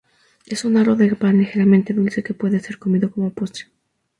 Es 0.47 0.65
un 0.65 0.77
aro 0.77 0.95
de 0.95 1.15
pan 1.15 1.37
ligeramente 1.37 1.93
dulce, 1.93 2.23
que 2.23 2.33
puede 2.33 2.59
ser 2.59 2.79
comido 2.79 3.11
como 3.11 3.29
postre. 3.31 3.65